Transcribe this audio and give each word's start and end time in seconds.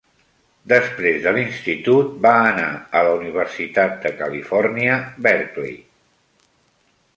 Després 0.71 1.19
de 1.25 1.33
l'Institut, 1.35 2.15
va 2.27 2.31
anar 2.53 2.71
a 3.01 3.05
la 3.09 3.13
Universitat 3.19 4.01
de 4.07 4.15
California, 4.23 4.99
Berkeley. 5.29 5.79